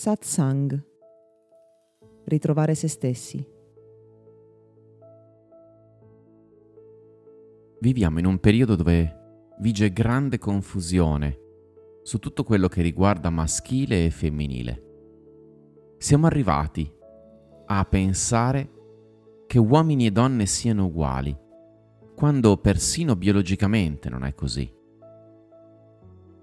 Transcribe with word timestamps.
Satsang. 0.00 0.82
Ritrovare 2.24 2.74
se 2.74 2.88
stessi. 2.88 3.46
Viviamo 7.80 8.18
in 8.18 8.24
un 8.24 8.38
periodo 8.38 8.76
dove 8.76 9.52
vige 9.58 9.92
grande 9.92 10.38
confusione 10.38 11.38
su 12.02 12.18
tutto 12.18 12.44
quello 12.44 12.66
che 12.68 12.80
riguarda 12.80 13.28
maschile 13.28 14.06
e 14.06 14.10
femminile. 14.10 14.84
Siamo 15.98 16.24
arrivati 16.24 16.90
a 17.66 17.84
pensare 17.84 18.70
che 19.46 19.58
uomini 19.58 20.06
e 20.06 20.12
donne 20.12 20.46
siano 20.46 20.86
uguali, 20.86 21.36
quando 22.16 22.56
persino 22.56 23.16
biologicamente 23.16 24.08
non 24.08 24.24
è 24.24 24.34
così. 24.34 24.72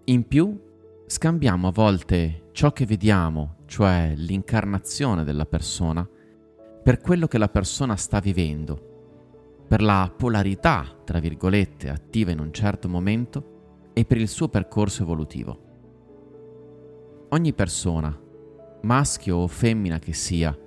In 0.03 0.27
più, 0.27 0.61
scambiamo 1.07 1.69
a 1.69 1.71
volte 1.71 2.46
ciò 2.57 2.73
che 2.73 2.87
vediamo, 2.87 3.57
cioè 3.67 4.13
l'incarnazione 4.15 5.23
della 5.23 5.45
persona, 5.45 6.09
per 6.81 6.99
quello 7.01 7.27
che 7.27 7.37
la 7.37 7.49
persona 7.49 7.95
sta 7.95 8.19
vivendo, 8.19 9.61
per 9.67 9.83
la 9.83 10.11
polarità, 10.17 10.83
tra 11.03 11.19
virgolette, 11.19 11.87
attiva 11.87 12.31
in 12.31 12.39
un 12.39 12.51
certo 12.51 12.89
momento 12.89 13.91
e 13.93 14.05
per 14.05 14.17
il 14.17 14.27
suo 14.27 14.47
percorso 14.47 15.03
evolutivo. 15.03 15.59
Ogni 17.29 17.53
persona, 17.53 18.19
maschio 18.81 19.35
o 19.35 19.47
femmina 19.47 19.99
che 19.99 20.13
sia, 20.13 20.57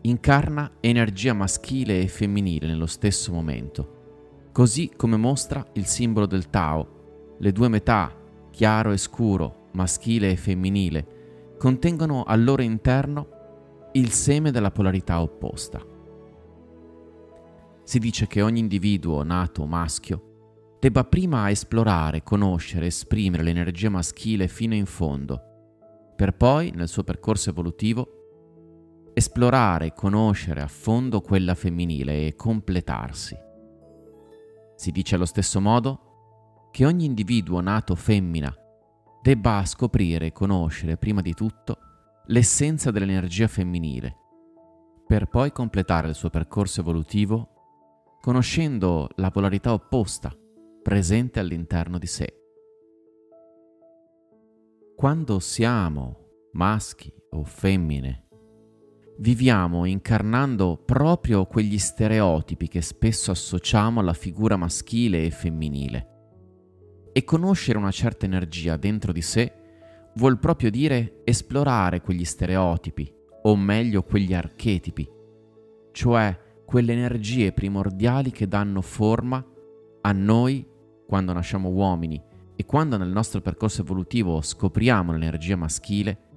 incarna 0.00 0.78
energia 0.80 1.32
maschile 1.32 2.00
e 2.00 2.08
femminile 2.08 2.66
nello 2.66 2.86
stesso 2.86 3.32
momento, 3.32 4.48
così 4.50 4.90
come 4.96 5.16
mostra 5.16 5.64
il 5.74 5.86
simbolo 5.86 6.26
del 6.26 6.50
Tao, 6.50 7.36
le 7.38 7.52
due 7.52 7.68
metà, 7.68 8.12
chiaro 8.50 8.90
e 8.90 8.96
scuro, 8.96 9.68
maschile 9.74 10.32
e 10.32 10.36
femminile, 10.36 11.18
contengono 11.60 12.22
al 12.22 12.42
loro 12.42 12.62
interno 12.62 13.90
il 13.92 14.12
seme 14.12 14.50
della 14.50 14.70
polarità 14.70 15.20
opposta. 15.20 15.78
Si 17.84 17.98
dice 17.98 18.26
che 18.26 18.40
ogni 18.40 18.60
individuo 18.60 19.22
nato 19.24 19.66
maschio 19.66 20.76
debba 20.80 21.04
prima 21.04 21.50
esplorare, 21.50 22.22
conoscere, 22.22 22.86
esprimere 22.86 23.42
l'energia 23.42 23.90
maschile 23.90 24.48
fino 24.48 24.74
in 24.74 24.86
fondo, 24.86 25.38
per 26.16 26.34
poi, 26.34 26.72
nel 26.74 26.88
suo 26.88 27.04
percorso 27.04 27.50
evolutivo, 27.50 29.10
esplorare, 29.12 29.92
conoscere 29.92 30.62
a 30.62 30.66
fondo 30.66 31.20
quella 31.20 31.54
femminile 31.54 32.26
e 32.26 32.36
completarsi. 32.36 33.36
Si 34.76 34.90
dice 34.92 35.14
allo 35.14 35.26
stesso 35.26 35.60
modo 35.60 36.68
che 36.70 36.86
ogni 36.86 37.04
individuo 37.04 37.60
nato 37.60 37.94
femmina 37.94 38.50
debba 39.22 39.64
scoprire 39.64 40.26
e 40.26 40.32
conoscere 40.32 40.96
prima 40.96 41.20
di 41.20 41.34
tutto 41.34 41.78
l'essenza 42.26 42.90
dell'energia 42.90 43.48
femminile, 43.48 44.16
per 45.06 45.26
poi 45.26 45.52
completare 45.52 46.08
il 46.08 46.14
suo 46.14 46.30
percorso 46.30 46.80
evolutivo 46.80 47.48
conoscendo 48.20 49.08
la 49.16 49.30
polarità 49.30 49.72
opposta 49.72 50.34
presente 50.82 51.40
all'interno 51.40 51.98
di 51.98 52.06
sé. 52.06 52.34
Quando 54.96 55.38
siamo 55.40 56.16
maschi 56.52 57.12
o 57.30 57.44
femmine 57.44 58.26
viviamo 59.20 59.84
incarnando 59.84 60.82
proprio 60.84 61.46
quegli 61.46 61.78
stereotipi 61.78 62.68
che 62.68 62.80
spesso 62.80 63.30
associamo 63.30 64.00
alla 64.00 64.14
figura 64.14 64.56
maschile 64.56 65.24
e 65.24 65.30
femminile. 65.30 66.09
E 67.12 67.24
conoscere 67.24 67.78
una 67.78 67.90
certa 67.90 68.26
energia 68.26 68.76
dentro 68.76 69.12
di 69.12 69.22
sé 69.22 69.52
vuol 70.14 70.38
proprio 70.38 70.70
dire 70.70 71.22
esplorare 71.24 72.00
quegli 72.00 72.24
stereotipi, 72.24 73.12
o 73.42 73.56
meglio 73.56 74.02
quegli 74.02 74.34
archetipi, 74.34 75.08
cioè 75.92 76.38
quelle 76.64 76.92
energie 76.92 77.52
primordiali 77.52 78.30
che 78.30 78.46
danno 78.46 78.80
forma 78.80 79.44
a 80.02 80.12
noi 80.12 80.66
quando 81.06 81.32
nasciamo 81.32 81.68
uomini 81.68 82.22
e 82.54 82.64
quando 82.64 82.96
nel 82.96 83.08
nostro 83.08 83.40
percorso 83.40 83.80
evolutivo 83.80 84.40
scopriamo 84.40 85.12
l'energia 85.12 85.56
maschile 85.56 86.28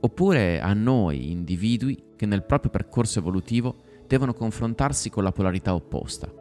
oppure 0.00 0.60
a 0.60 0.72
noi, 0.72 1.30
individui, 1.30 2.12
che 2.16 2.26
nel 2.26 2.44
proprio 2.44 2.70
percorso 2.70 3.18
evolutivo 3.18 3.82
devono 4.06 4.32
confrontarsi 4.32 5.10
con 5.10 5.24
la 5.24 5.32
polarità 5.32 5.74
opposta. 5.74 6.32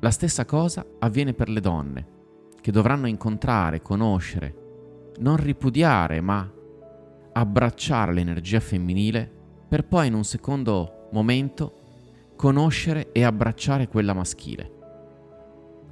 La 0.00 0.10
stessa 0.10 0.44
cosa 0.44 0.84
avviene 0.98 1.32
per 1.32 1.48
le 1.48 1.60
donne, 1.60 2.08
che 2.60 2.72
dovranno 2.72 3.06
incontrare, 3.06 3.82
conoscere, 3.82 5.12
non 5.18 5.36
ripudiare, 5.36 6.20
ma 6.20 6.50
abbracciare 7.32 8.12
l'energia 8.12 8.60
femminile 8.60 9.30
per 9.68 9.86
poi 9.86 10.08
in 10.08 10.14
un 10.14 10.24
secondo 10.24 11.08
momento 11.12 11.74
conoscere 12.36 13.12
e 13.12 13.22
abbracciare 13.22 13.88
quella 13.88 14.14
maschile. 14.14 14.78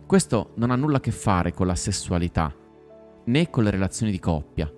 Questo 0.06 0.52
non 0.54 0.70
ha 0.70 0.76
nulla 0.76 0.96
a 0.96 1.00
che 1.00 1.10
fare 1.10 1.52
con 1.52 1.66
la 1.66 1.74
sessualità, 1.74 2.54
né 3.26 3.50
con 3.50 3.62
le 3.62 3.70
relazioni 3.70 4.10
di 4.10 4.18
coppia, 4.18 4.72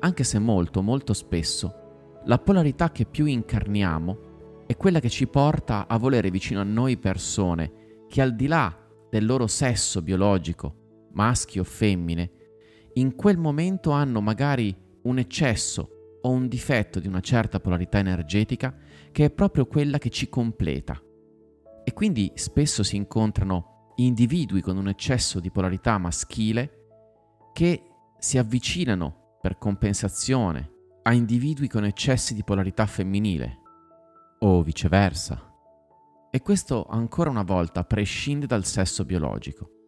anche 0.00 0.24
se 0.24 0.38
molto, 0.38 0.82
molto 0.82 1.14
spesso, 1.14 2.20
la 2.26 2.38
polarità 2.38 2.92
che 2.92 3.06
più 3.06 3.24
incarniamo 3.24 4.64
è 4.66 4.76
quella 4.76 5.00
che 5.00 5.08
ci 5.08 5.26
porta 5.26 5.86
a 5.88 5.96
volere 5.98 6.30
vicino 6.30 6.60
a 6.60 6.64
noi 6.64 6.96
persone 6.96 8.02
che 8.08 8.20
al 8.20 8.34
di 8.34 8.46
là 8.46 8.74
del 9.10 9.24
loro 9.26 9.46
sesso 9.46 10.02
biologico, 10.02 10.83
maschi 11.14 11.58
o 11.58 11.64
femmine, 11.64 12.30
in 12.94 13.14
quel 13.14 13.38
momento 13.38 13.90
hanno 13.90 14.20
magari 14.20 14.74
un 15.02 15.18
eccesso 15.18 16.18
o 16.22 16.30
un 16.30 16.48
difetto 16.48 17.00
di 17.00 17.08
una 17.08 17.20
certa 17.20 17.60
polarità 17.60 17.98
energetica 17.98 18.74
che 19.10 19.26
è 19.26 19.30
proprio 19.30 19.66
quella 19.66 19.98
che 19.98 20.10
ci 20.10 20.28
completa. 20.28 21.00
E 21.84 21.92
quindi 21.92 22.32
spesso 22.34 22.82
si 22.82 22.96
incontrano 22.96 23.92
individui 23.96 24.60
con 24.60 24.76
un 24.76 24.88
eccesso 24.88 25.40
di 25.40 25.50
polarità 25.50 25.98
maschile 25.98 26.86
che 27.52 27.82
si 28.18 28.38
avvicinano 28.38 29.38
per 29.40 29.58
compensazione 29.58 30.72
a 31.02 31.12
individui 31.12 31.68
con 31.68 31.84
eccessi 31.84 32.34
di 32.34 32.42
polarità 32.42 32.86
femminile 32.86 33.58
o 34.40 34.62
viceversa. 34.62 35.52
E 36.30 36.40
questo 36.40 36.86
ancora 36.86 37.30
una 37.30 37.42
volta 37.42 37.84
prescinde 37.84 38.46
dal 38.46 38.64
sesso 38.64 39.04
biologico. 39.04 39.83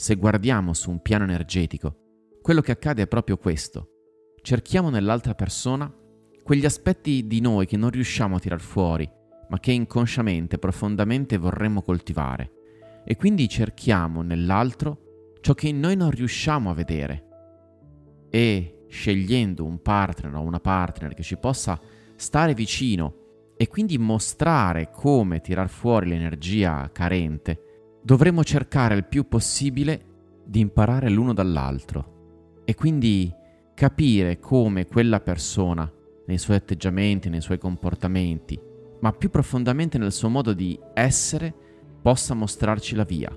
Se 0.00 0.14
guardiamo 0.14 0.72
su 0.72 0.90
un 0.90 1.02
piano 1.02 1.24
energetico, 1.24 1.94
quello 2.40 2.62
che 2.62 2.72
accade 2.72 3.02
è 3.02 3.06
proprio 3.06 3.36
questo. 3.36 3.88
Cerchiamo 4.40 4.88
nell'altra 4.88 5.34
persona 5.34 5.94
quegli 6.42 6.64
aspetti 6.64 7.26
di 7.26 7.42
noi 7.42 7.66
che 7.66 7.76
non 7.76 7.90
riusciamo 7.90 8.36
a 8.36 8.38
tirar 8.38 8.60
fuori, 8.60 9.06
ma 9.50 9.60
che 9.60 9.72
inconsciamente, 9.72 10.56
profondamente 10.56 11.36
vorremmo 11.36 11.82
coltivare. 11.82 13.02
E 13.04 13.14
quindi 13.16 13.46
cerchiamo 13.46 14.22
nell'altro 14.22 15.34
ciò 15.42 15.52
che 15.52 15.68
in 15.68 15.80
noi 15.80 15.96
non 15.96 16.10
riusciamo 16.10 16.70
a 16.70 16.74
vedere 16.74 17.26
e 18.30 18.86
scegliendo 18.88 19.66
un 19.66 19.82
partner 19.82 20.34
o 20.34 20.40
una 20.40 20.60
partner 20.60 21.12
che 21.12 21.22
ci 21.22 21.36
possa 21.36 21.78
stare 22.16 22.54
vicino 22.54 23.52
e 23.54 23.68
quindi 23.68 23.98
mostrare 23.98 24.88
come 24.90 25.42
tirar 25.42 25.68
fuori 25.68 26.08
l'energia 26.08 26.88
carente, 26.90 27.64
dovremo 28.02 28.42
cercare 28.44 28.94
il 28.94 29.04
più 29.04 29.28
possibile 29.28 30.04
di 30.44 30.60
imparare 30.60 31.10
l'uno 31.10 31.32
dall'altro 31.32 32.62
e 32.64 32.74
quindi 32.74 33.32
capire 33.74 34.38
come 34.38 34.86
quella 34.86 35.20
persona, 35.20 35.90
nei 36.26 36.38
suoi 36.38 36.56
atteggiamenti, 36.56 37.28
nei 37.28 37.40
suoi 37.40 37.58
comportamenti, 37.58 38.58
ma 39.00 39.12
più 39.12 39.30
profondamente 39.30 39.98
nel 39.98 40.12
suo 40.12 40.28
modo 40.28 40.52
di 40.52 40.78
essere, 40.94 41.52
possa 42.00 42.34
mostrarci 42.34 42.94
la 42.94 43.04
via. 43.04 43.36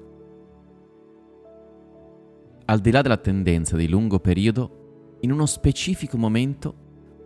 Al 2.66 2.80
di 2.80 2.92
là 2.92 3.02
della 3.02 3.18
tendenza 3.18 3.76
di 3.76 3.88
lungo 3.88 4.20
periodo, 4.20 5.18
in 5.22 5.32
uno 5.32 5.46
specifico 5.46 6.18
momento 6.18 6.76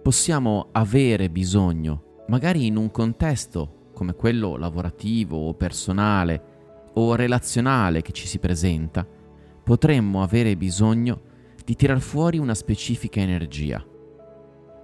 possiamo 0.01 0.69
avere 0.71 1.29
bisogno, 1.29 2.23
magari 2.27 2.65
in 2.65 2.75
un 2.75 2.91
contesto 2.91 3.89
come 3.93 4.13
quello 4.13 4.57
lavorativo 4.57 5.47
o 5.47 5.53
personale 5.55 6.56
o 6.99 7.15
relazionale 7.15 8.01
che 8.01 8.11
ci 8.11 8.25
si 8.25 8.39
presenta, 8.39 9.07
potremmo 9.63 10.23
avere 10.23 10.57
bisogno 10.57 11.21
di 11.63 11.75
tirar 11.75 11.99
fuori 11.99 12.39
una 12.39 12.55
specifica 12.55 13.19
energia. 13.19 13.85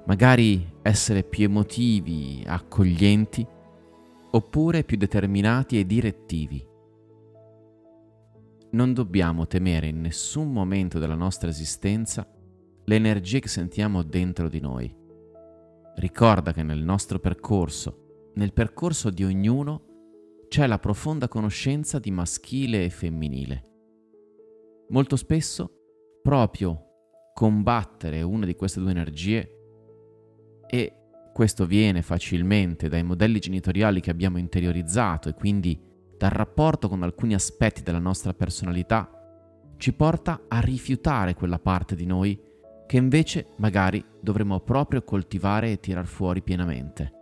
Magari 0.06 0.74
essere 0.81 1.24
più 1.24 1.45
emotivi, 1.45 2.44
accoglienti, 2.45 3.45
oppure 4.31 4.83
più 4.83 4.98
determinati 4.98 5.80
e 5.80 5.86
direttivi. 5.86 6.63
Non 8.71 8.94
dobbiamo 8.94 9.48
temere 9.48 9.88
in 9.88 10.01
nessun 10.01 10.51
momento 10.51 11.00
della 11.00 11.16
nostra 11.16 11.50
esistenza 11.50 12.27
le 12.86 12.95
energie 12.95 13.39
che 13.39 13.48
sentiamo 13.48 14.04
dentro 14.04 14.50
di 14.50 14.59
noi. 14.59 14.94
Ricorda 15.95 16.54
che 16.54 16.63
nel 16.63 16.83
nostro 16.83 17.19
percorso, 17.19 18.31
nel 18.36 18.51
percorso 18.51 19.09
di 19.09 19.24
ognuno, 19.24 19.93
c'è 20.53 20.67
la 20.67 20.77
profonda 20.77 21.27
conoscenza 21.27 21.97
di 21.97 22.11
maschile 22.11 22.85
e 22.85 22.91
femminile. 22.91 23.63
Molto 24.89 25.15
spesso, 25.15 25.71
proprio 26.21 27.31
combattere 27.33 28.21
una 28.21 28.45
di 28.45 28.53
queste 28.53 28.79
due 28.79 28.91
energie 28.91 29.50
E 30.67 30.94
questo 31.33 31.65
viene 31.65 32.03
facilmente 32.03 32.88
dai 32.88 33.01
modelli 33.01 33.39
genitoriali 33.39 34.00
che 34.00 34.11
abbiamo 34.11 34.38
interiorizzato 34.38 35.27
e 35.27 35.33
quindi 35.33 35.81
dal 36.19 36.29
rapporto 36.29 36.88
con 36.88 37.01
alcuni 37.01 37.33
aspetti 37.33 37.81
della 37.81 37.97
nostra 37.97 38.35
personalità, 38.35 39.09
ci 39.77 39.91
porta 39.94 40.44
a 40.47 40.59
rifiutare 40.59 41.33
quella 41.33 41.57
parte 41.57 41.95
di 41.95 42.06
noi 42.06 42.39
che 42.85 42.97
invece 42.97 43.47
magari 43.56 44.06
dovremmo 44.21 44.59
proprio 44.59 45.01
coltivare 45.01 45.71
e 45.71 45.79
tirar 45.79 46.06
fuori 46.06 46.44
pienamente. 46.44 47.21